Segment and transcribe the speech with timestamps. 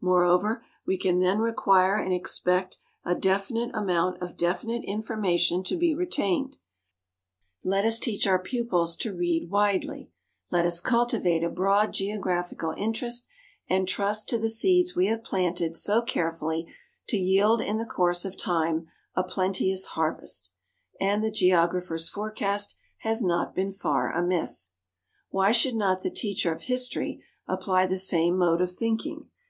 [0.00, 5.94] Moreover we can then require and expect a definite amount of definite information to be
[5.94, 6.52] retained.
[6.52, 10.10] For the rest, let us teach our pupils to read widely,
[10.50, 13.26] let us cultivate a broad geographical interest,
[13.68, 16.66] and trust to the seeds we have planted so carefully
[17.08, 20.52] to yield in the course of time a plenteous harvest."
[21.02, 24.70] And the geographer's forecast has not been far amiss.
[25.28, 29.28] Why should not the teacher of history apply the same mode of thinking?